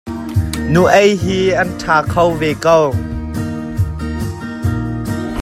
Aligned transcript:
Nu 0.75 0.81
ei 1.01 1.11
hi 1.23 1.39
an 1.61 1.69
ṭha 1.81 1.97
kho 2.11 2.25
ve 2.39 2.51
ko. 2.65 2.79